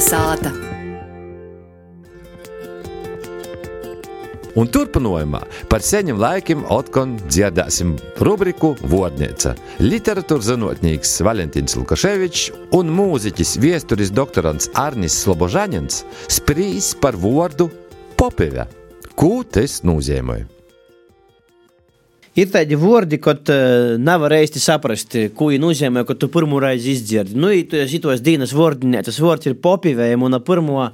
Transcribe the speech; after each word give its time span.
Kalnasāta. 0.00 0.50
Un 4.56 4.68
turpinājumā 4.72 5.42
par 5.68 5.84
seniem 5.84 6.16
laikiem 6.20 6.62
atkal 6.72 7.12
dzirdēsim 7.20 7.92
rubriku 8.24 8.72
Vodnīca. 8.80 9.52
Literatūras 9.84 10.48
zinātnīgs 10.48 11.12
Valentīns 11.26 11.76
Lukaševičs 11.76 12.46
un 12.78 12.90
mūziķis 12.96 13.52
viesturis 13.60 14.12
doktorants 14.16 14.70
Arnis 14.72 15.18
Slobožanins 15.20 16.00
sprīs 16.32 16.94
par 16.96 17.20
vārdu 17.20 17.68
popive. 18.16 18.64
Ko 19.14 19.42
tas 19.44 19.82
nozīmē? 19.84 20.59
Ir 22.40 22.50
tādi 22.52 22.78
vārdi, 22.80 23.18
kad 23.20 23.50
uh, 23.52 23.96
nevar 24.00 24.32
īsti 24.38 24.62
saprast, 24.62 25.16
ko 25.36 25.50
viņi 25.50 25.62
nozīmē, 25.62 26.04
kad 26.08 26.20
tu 26.20 26.30
pirmo 26.32 26.60
reizi 26.62 26.94
izdzirdi. 26.96 27.36
Nu, 27.36 27.50
ja 27.52 27.88
šitos 27.90 28.22
dienas 28.24 28.54
vārdinē, 28.56 29.02
tas 29.06 29.18
vārds 29.20 29.50
ir 29.50 29.58
popivējums 29.60 30.30
un 30.30 30.38
pirmo 30.46 30.86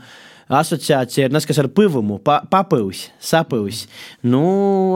asociācija 0.46 1.26
ir 1.26 1.34
neskas 1.34 1.58
ar 1.58 1.68
pivumu, 1.74 2.18
pa, 2.22 2.38
papivs, 2.50 3.06
sapivs. 3.22 3.84
Nu, 4.22 4.42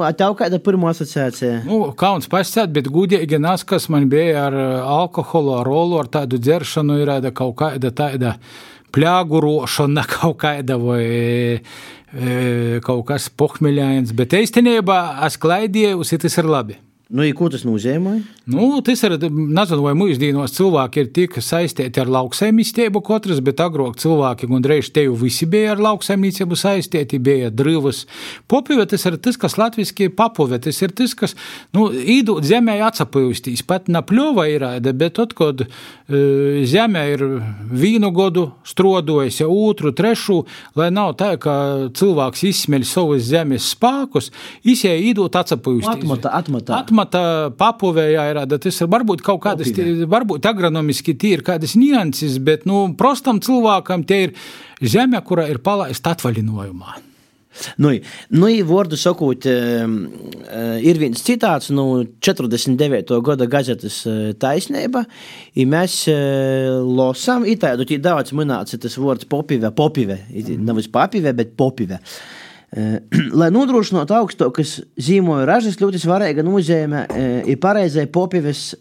a 0.06 0.12
tev 0.14 0.36
kāda 0.38 0.60
pirmā 0.62 0.92
asociācija? 0.94 1.64
Nu, 1.66 1.82
kauns 1.98 2.30
pasciet, 2.30 2.70
bet 2.74 2.90
gudīgi 2.90 3.40
nas, 3.42 3.66
kas 3.66 3.88
man 3.90 4.08
bija 4.10 4.46
ar 4.48 4.58
alkoholu, 4.80 5.56
ar 5.58 5.66
rolu, 5.66 5.98
ar 6.02 6.10
tādu 6.10 6.38
dzeršanu, 6.38 7.00
ir 7.02 7.14
kaut 7.34 7.56
kāda 7.58 7.90
tāda 7.90 8.36
pļāgurošana 8.94 10.06
kaut 10.14 10.38
kāda 10.42 10.78
vai 10.80 11.04
kaut 12.84 13.04
kas 13.06 13.28
pohmeļains, 13.30 14.14
bet 14.18 14.34
īstenībā 14.34 15.00
es 15.26 15.38
klaidīju, 15.40 16.02
tas 16.18 16.38
ir 16.42 16.48
labi. 16.50 16.78
Nu, 17.10 17.24
ja 17.26 17.34
ko 17.34 17.48
tas 17.50 17.64
nozīmē? 17.66 18.20
Nu, 18.50 18.66
tas 18.86 19.00
ir, 19.02 19.16
nezinu, 19.26 19.82
vai 19.82 19.96
mūsdienos 19.98 20.52
cilvēki 20.54 21.02
ir 21.02 21.08
tik 21.10 21.38
saistīti 21.42 21.98
ar 21.98 22.10
lauksaimniecību 22.14 23.00
katrs, 23.02 23.40
bet 23.42 23.58
agrāk 23.64 23.96
cilvēki 23.98 24.46
gandrīz 24.50 24.92
te 24.94 25.02
jau 25.08 25.16
visi 25.18 25.48
bija 25.50 25.72
ar 25.72 25.82
lauksaimniecību 25.82 26.58
saistīti, 26.58 27.18
bija 27.18 27.48
drivas. 27.50 28.04
Popive 28.46 28.86
tas 28.90 29.06
ir 29.10 29.16
tas, 29.22 29.38
kas 29.42 29.58
latviski 29.58 30.06
papove, 30.14 30.60
tas 30.62 30.78
ir 30.86 30.94
tas, 30.94 31.16
kas, 31.18 31.34
nu, 31.74 31.88
īdūt 31.90 32.46
zemē 32.46 32.76
atsapūstīs, 32.92 33.64
pat 33.66 33.90
napļova 33.90 34.46
ir, 34.52 34.68
bet 34.86 35.18
tad, 35.18 35.34
kad 35.34 35.66
uh, 35.66 36.62
zemē 36.62 37.04
ir 37.16 37.26
vīnu 37.74 38.12
godu 38.14 38.46
strodojas, 38.62 39.40
otru, 39.50 39.90
trešu, 39.98 40.44
lai 40.78 40.92
nav 40.94 41.16
tā, 41.18 41.32
ka 41.42 41.58
cilvēks 41.90 42.46
izsmeļ 42.52 42.86
savus 42.86 43.26
zemes 43.32 43.72
spēkus, 43.74 44.30
izjē 44.62 44.94
īdūt 45.10 45.42
atsapūstīs. 45.42 46.06
Atmata, 46.06 46.36
atmata. 46.38 46.78
atmata 46.78 46.99
amata 47.00 47.50
papuvējā 47.58 48.24
ir, 48.30 48.40
tas 48.60 48.80
ir 48.80 48.90
varbūt 48.90 49.24
kaut 49.24 49.42
kādas, 49.44 49.72
varbūt 50.10 50.46
agronomiski 50.50 51.16
tie 51.18 51.36
ir 51.38 51.44
kādas 51.46 51.76
nianses, 51.78 52.38
bet, 52.42 52.66
nu, 52.68 52.90
prostam 52.98 53.40
cilvēkam 53.40 54.04
tie 54.06 54.26
ir 54.28 54.34
zeme, 54.82 55.20
kura 55.24 55.48
ir 55.48 55.62
palaista 55.64 56.14
atvaļinājumā. 56.14 57.06
Nu, 57.82 57.90
nu 58.30 58.48
vārdu 58.64 58.94
sakot, 58.94 59.44
ir 59.44 61.00
viens 61.00 61.24
citāts 61.26 61.72
no 61.74 61.86
nu, 61.98 62.04
49. 62.22 63.16
gada 63.26 63.48
gazetes 63.50 64.04
taisnība, 64.40 65.02
ja 65.58 65.66
mēs 65.68 66.04
lasām, 66.86 67.48
ir 67.50 67.58
tādu 67.60 67.88
daudz 67.98 68.36
minēts 68.38 68.78
tas 68.78 69.00
vārds 69.02 69.26
popive, 69.28 69.72
popive, 69.74 70.20
nevis 70.30 70.88
papive, 70.94 71.34
bet 71.36 71.56
popive. 71.58 71.98
Uh, 71.98 72.40
Eh, 72.49 72.49
lai 73.40 73.48
nodrošinātu 73.50 74.14
augstākas 74.14 74.76
zīmoju 75.00 75.46
ražas, 75.48 75.80
ļoti 75.80 75.98
svarīga 76.02 76.44
nozīme 76.46 77.02
eh, 77.08 77.50
ir 77.50 77.58
pareizai 77.62 78.06
popīves 78.06 78.74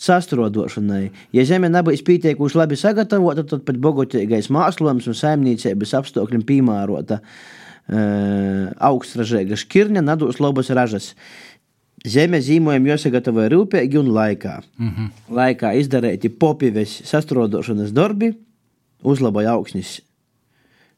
sastrodošanai. 0.00 1.10
Ja 1.36 1.44
zeme 1.44 1.68
nebūs 1.72 2.04
pietiekuši 2.06 2.58
labi 2.60 2.78
sagatavota, 2.80 3.44
tad 3.44 3.66
pat 3.66 3.80
bogotīgais 3.82 4.48
mākslinieks 4.54 5.10
un 5.10 5.18
saimniecības 5.18 5.92
apstākļiem 5.98 6.44
piemērota 6.48 7.18
uh, 7.20 8.70
augstražīga 8.88 9.58
šķirne 9.60 10.00
nedos 10.06 10.40
labas 10.40 10.72
ražas. 10.72 11.10
Zeme 12.08 12.40
zīmojumi 12.40 12.94
jāsagatavo 12.94 13.44
rūpīgi 13.52 14.00
un 14.00 14.08
laikā. 14.16 14.62
Mm 14.78 14.92
-hmm. 14.94 15.10
Laikā 15.36 15.74
izdarīti 15.82 16.32
popīves 16.32 17.02
sastrodošanas 17.04 17.92
darbi, 17.92 18.32
uzlaboja 19.04 19.52
augsnes 19.52 19.98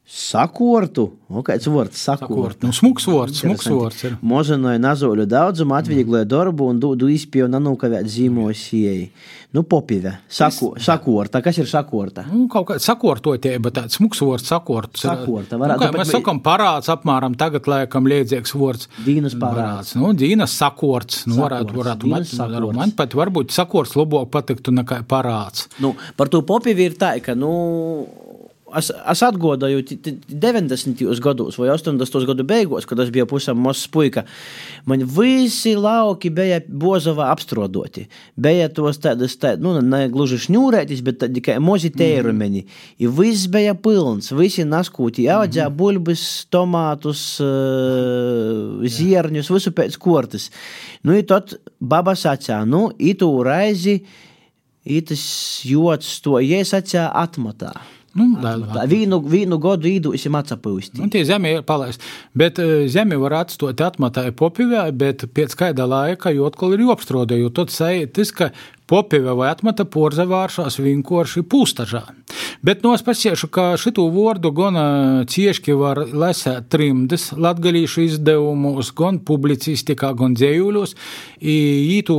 Sakortu, 0.03 1.05
nu, 1.31 1.39
kāds 1.47 1.63
vārds 1.71 2.01
sakortu. 2.03 2.67
Nu, 2.67 2.75
smuks 2.75 3.05
vārds, 3.07 3.37
smuks 3.39 3.69
vārds. 3.71 4.01
Mozanoja 4.19 4.81
nazoļu 4.83 5.23
daudzumu, 5.31 5.77
atviegloja 5.77 6.27
darbu 6.27 6.67
un 6.73 6.81
dodu 6.83 7.07
izpēju 7.07 7.47
nanūkavēt 7.53 8.09
zīmos 8.11 8.65
ieeja. 8.75 9.07
Nu, 9.55 9.63
popive, 9.69 10.11
sako, 10.27 10.73
sakorta, 10.81 11.39
kas 11.45 11.61
ir 11.61 11.69
sakorta? 11.71 12.25
Nu, 12.27 12.49
kaut 12.51 12.67
kā 12.67 12.77
sakortotība, 12.83 13.71
tāds 13.71 13.95
smuks 13.95 14.19
vārds 14.25 14.51
sakorta. 14.51 14.99
Sakorta, 15.05 15.59
varētu. 15.61 15.79
Nu, 15.79 15.87
kā, 15.87 16.01
mēs 16.01 16.11
sakam 16.17 16.43
parāds 16.43 16.91
apmēram 16.91 17.39
tagad, 17.39 17.69
laikam, 17.71 18.09
liedzīgs 18.11 18.57
vārds. 18.59 18.91
Dīnas 19.05 19.37
parāds. 19.39 19.95
Nu, 19.95 20.11
dīnas 20.17 20.57
sakorts, 20.59 21.23
nu, 21.29 21.39
varētu, 21.45 21.79
varētu, 21.79 22.11
man, 22.11 22.27
man 22.81 22.95
pat 22.97 23.15
varbūt 23.15 23.55
sakorts 23.55 23.95
labāk 23.95 24.33
patiktu 24.35 24.75
nekā 24.75 24.99
parāds. 25.07 25.69
Nu, 25.79 25.95
par 26.19 26.33
to 26.33 26.43
popivi 26.43 26.89
ir 26.89 26.99
tā, 26.99 27.15
ka, 27.23 27.37
nu, 27.37 27.53
Es, 28.77 28.89
es 28.89 29.21
atgādāju, 29.25 29.83
90. 30.27 31.03
gados 31.23 31.57
vai 31.59 31.69
80. 31.73 32.25
gadu 32.29 32.45
beigās, 32.47 32.87
kad 32.89 32.99
es 33.03 33.11
biju 33.13 33.27
pusam 33.29 33.59
mazs 33.61 33.85
puika, 33.91 34.25
man 34.89 35.03
visi 35.17 35.75
lauki 35.77 36.31
bija 36.33 36.59
bozovā 36.67 37.29
apstrodoti. 37.33 38.07
Bija 38.35 38.69
tos 38.73 38.99
tādas, 39.03 39.35
tā, 39.39 39.53
nu, 39.61 39.75
ne 39.81 40.07
gluži 40.13 40.39
šņūrētis, 40.47 41.03
bet 41.05 41.21
tādi 41.23 41.43
kā 41.45 41.59
mozi 41.61 41.91
tērumeni. 41.93 42.63
Mm. 42.63 42.67
-hmm. 42.67 43.15
Viss 43.19 43.47
bija 43.47 43.75
pilns, 43.75 44.31
visi 44.31 44.65
naskūti, 44.65 45.29
audzē 45.29 45.69
mm. 45.69 45.77
bulbis, 45.77 46.47
tomātus, 46.51 47.23
uh, 47.43 48.83
zierņus, 48.83 49.53
visu 49.53 49.71
pēc 49.71 49.97
kortas. 49.97 50.49
Nu, 51.03 51.15
i 51.17 51.23
tad 51.23 51.57
baba 51.79 52.15
sacā, 52.15 52.63
nu, 52.65 52.91
itu 52.97 53.29
raizi, 53.43 54.01
itas 54.83 55.61
jots 55.65 56.21
to, 56.21 56.39
ja 56.39 56.59
es 56.63 56.73
acā 56.73 57.09
atmatā. 57.11 57.73
Nu, 58.13 58.27
tā, 58.37 58.83
vīnu, 58.89 59.17
vīnu 59.25 59.57
gadu 59.61 59.89
īdūsim 59.89 60.35
atsapūsti. 60.37 61.01
Un 61.01 61.09
tie 61.13 61.23
zemi 61.25 61.55
ir 61.55 61.63
palaisti. 61.65 62.05
Bet 62.37 62.61
uh, 62.61 62.83
zemi 62.91 63.17
var 63.21 63.39
atstāt 63.39 63.81
atmatai 63.81 64.27
popivē, 64.37 64.85
bet 64.93 65.25
pēc 65.33 65.55
kāda 65.57 65.87
laika, 65.89 66.33
jo 66.35 66.45
atkal 66.49 66.75
ir 66.75 66.85
jopstrodē, 66.85 67.39
jo 67.41 67.49
tad 67.53 67.73
tas, 67.73 68.33
ka 68.37 68.51
popive 68.89 69.33
vai 69.37 69.51
atmata 69.53 69.85
porzavāršās 69.87 70.79
vienkārši 70.83 71.43
pūstažā. 71.47 72.03
Bet 72.63 72.83
no 72.83 72.93
es 72.95 73.03
pasiešu, 73.03 73.49
ka 73.51 73.73
šitu 73.79 74.05
vārdu 74.11 74.51
gan 74.55 74.77
cieši 75.29 75.75
var 75.79 75.99
lasēt 76.07 76.69
trimdes 76.71 77.29
latgalīšu 77.35 78.05
izdevumus, 78.07 78.91
gan 78.95 79.19
publicistikā, 79.23 80.13
gan 80.19 80.35
dzējuļos. 80.37 80.95
Ītu 81.43 82.17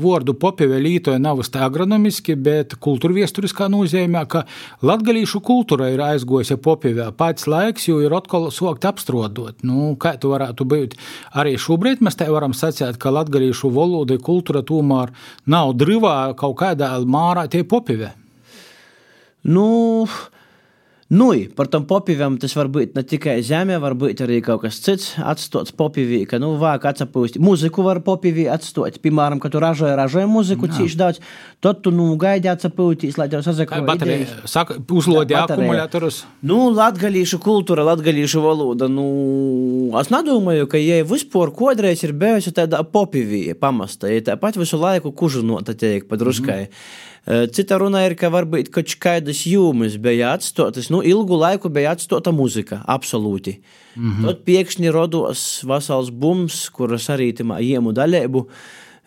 vārdu 0.00 0.34
popive 0.40 0.80
lītoja 0.80 1.20
nav 1.20 1.40
tā 1.50 1.64
agronomiski, 1.64 2.36
bet 2.36 2.76
kultūrviesturiskā 2.80 3.70
nozīmē, 3.72 4.24
ka 4.28 4.44
latgalīšu 4.84 5.40
kultūra 5.44 5.88
ir 5.94 6.04
aizgojusi 6.04 6.58
popivē. 6.60 7.10
Pats 7.16 7.48
laiks 7.48 7.88
jau 7.88 8.00
ir 8.04 8.12
atkal 8.16 8.50
sokt 8.54 8.84
apstrodot. 8.88 9.64
Nu, 9.66 9.94
kā 10.00 10.14
tu 10.20 10.32
varētu 10.32 10.68
būt? 10.68 10.98
Arī 11.40 11.56
šobrīd 11.60 12.04
mēs 12.04 12.20
te 12.20 12.28
varam 12.28 12.52
sacīt, 12.56 13.00
ka 13.00 13.12
latgalīšu 13.16 13.72
valoda 13.72 14.20
kultūra 14.20 14.64
tomēr 14.66 15.12
nav 15.48 15.74
drīz 15.80 15.89
brīvā 15.90 16.34
kaut 16.38 16.56
kādā 16.60 16.92
mārā 17.02 17.48
tie 17.50 17.64
popivē? 17.66 18.12
Nu, 19.42 20.06
Nu, 21.10 21.32
par 21.58 21.66
tam 21.66 21.82
popīvam 21.90 22.36
tas 22.38 22.52
var 22.54 22.68
būt 22.70 22.92
ne 22.94 23.02
tikai 23.02 23.40
zemē, 23.42 23.80
var 23.82 23.96
būt 23.98 24.20
arī 24.22 24.36
kaut 24.46 24.60
kas 24.62 24.76
cits. 24.78 25.16
Atstots 25.18 25.74
popīvī, 25.74 26.20
ka, 26.30 26.38
nu, 26.38 26.52
vāk 26.60 26.86
atsapūst. 26.86 27.40
Mūziku 27.42 27.82
var 27.82 27.98
popīvī 28.06 28.44
atstot. 28.54 29.00
Piemēram, 29.02 29.40
kad 29.42 29.50
tu 29.50 29.62
ražoji, 29.64 29.96
ražoji 29.98 30.28
mūziku 30.30 30.70
cīši 30.70 31.00
daudz, 31.00 31.18
tad 31.58 31.82
tu, 31.82 31.90
nu, 31.90 32.12
gaidi 32.20 32.52
atsapūtīs, 32.52 33.18
lai 33.18 33.26
tev 33.32 33.42
sazakoja. 33.42 33.82
Baterija, 33.90 34.38
saka, 34.46 34.78
uzlodi 34.86 35.34
akumulatorus. 35.34 36.22
Nu, 36.46 36.62
latgalīšu 36.78 37.42
kultūra, 37.42 37.88
latgalīšu 37.90 38.46
valoda, 38.46 38.86
nu, 38.86 39.10
es 39.98 40.14
nedomāju, 40.14 40.70
ka, 40.70 40.78
ja 40.78 41.02
vispār 41.02 41.50
kodreiz 41.58 42.06
ir 42.06 42.14
bijusi 42.14 42.54
tāda 42.54 42.84
popīvī 42.86 43.48
pamasta, 43.58 44.06
ja 44.14 44.22
tāpat 44.30 44.62
visu 44.62 44.78
laiku 44.78 45.10
kužinota 45.10 45.74
tiek 45.74 46.06
padruškai. 46.06 46.62
Mm 46.62 46.70
-hmm. 46.70 47.08
Cita 47.52 47.76
runa 47.78 48.00
ir, 48.06 48.14
ka 48.16 48.30
varbūt 48.32 48.70
kaut 48.72 48.94
kādas 49.02 49.42
jūmas 49.44 49.98
bija 50.00 50.32
atstotas, 50.38 50.88
nu, 50.90 50.99
ilgu 51.06 51.38
laiku 51.40 51.68
bija 51.68 51.94
atstota 51.96 52.32
muzika, 52.32 52.82
absolūti. 52.86 53.60
Mm 53.96 54.10
-hmm. 54.10 54.26
Tad 54.26 54.44
pēkšņi 54.46 54.92
rodos 54.92 55.64
vesels 55.66 56.10
bums, 56.10 56.68
kuras 56.70 57.08
arī 57.10 57.32
iemu 57.60 57.92
daļēbu 57.92 58.46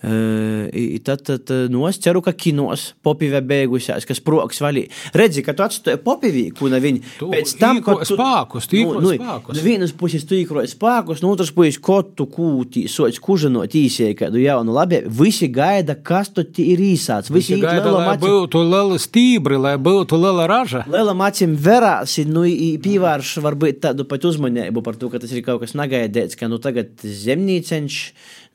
tad, 0.03 1.21
tad 1.23 1.51
nu, 1.71 1.85
es 1.87 1.99
ceru, 2.03 2.19
ka 2.23 2.33
kinos 2.35 2.89
popīvē 3.05 3.39
beigusies, 3.47 4.03
kas 4.07 4.19
proks 4.23 4.59
valī. 4.63 4.83
Redzi, 5.15 5.43
ka 5.45 5.55
tu 5.55 5.63
atstāji 5.63 6.01
popīvīku, 6.03 6.67
un 6.67 6.75
viņi 6.83 7.03
pēc 7.21 7.53
tam, 7.61 7.79
kad 7.85 8.03
tu 8.03 8.17
spākus, 8.17 8.67
tu 8.67 8.81
nu, 8.81 8.99
nu, 9.05 9.13
spākus. 9.15 9.55
Nu, 9.55 9.63
vienas 9.63 9.93
puses 9.95 10.25
tu 10.27 10.35
īkroji 10.35 10.73
spākus, 10.73 11.23
no 11.23 11.31
otras 11.31 11.53
puses 11.55 11.79
kotu 11.83 12.27
kūtī, 12.27 12.85
sots 12.91 13.21
kužanot 13.23 13.77
īsēji 13.79 14.19
kādu 14.25 14.43
jaunu 14.43 14.75
labi. 14.75 15.03
Visi 15.07 15.47
gaida, 15.53 15.95
kas 15.95 16.33
tu 16.35 16.43
ir 16.43 16.83
īsāts. 16.83 17.31
Visi, 17.31 17.55
Visi 17.55 17.63
gaida, 17.63 17.87
lai 17.95 18.05
macim... 18.11 18.27
būtu 18.27 18.65
lela 18.67 18.99
stībri, 18.99 19.61
lai 19.61 19.77
būtu 19.79 20.19
lela 20.19 20.49
raža. 20.51 20.83
Lela 20.91 21.15
macim 21.15 21.55
verāsi, 21.55 22.27
nu, 22.27 22.43
pīvārš 22.83 23.37
varbūt 23.43 23.83
tādu 23.87 24.07
pat 24.09 24.27
uzmanību 24.27 24.83
par 24.83 24.99
to, 24.99 25.07
ka 25.13 25.23
tas 25.23 25.31
ir 25.31 25.45
kaut 25.45 25.63
kas 25.63 25.77
nagaidēts, 25.79 26.35
ka 26.39 26.51
nu 26.51 26.59
tagad 26.63 26.91
zemnīceņš 27.03 27.99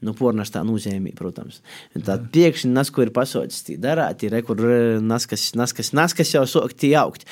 nu, 0.04 0.14
pornas 0.18 0.52
tā 0.54 0.62
nozīmē, 0.66 1.14
protams. 1.18 1.60
Tā 1.94 2.18
pēkšņi 2.34 2.72
nasko 2.74 3.06
ir 3.06 3.14
pasaucis, 3.14 3.64
tī 3.66 3.78
darāt, 3.80 4.22
ir 4.24 4.36
rekur 4.38 4.62
naskas, 5.04 5.50
naskas, 5.58 5.92
naskas 5.96 6.34
jau 6.34 6.44
sokti 6.48 6.94
augt. 6.98 7.26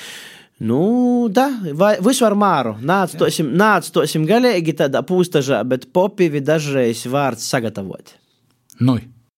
Nu, 0.57 1.27
da, 1.29 1.51
vai 1.77 1.95
visu 2.01 2.25
ar 2.25 2.33
māru. 2.33 2.73
Nāc 2.81 3.13
tosim, 3.19 3.51
nāc 3.59 3.91
tosim 3.93 4.25
galīgi 4.29 4.73
tādā 4.79 5.03
pūstažā, 5.05 5.61
bet 5.69 5.85
popivi 5.93 6.41
dažreiz 6.41 7.03
vārds 7.13 7.45
sagatavot. 7.45 8.15
Nu. 8.81 8.97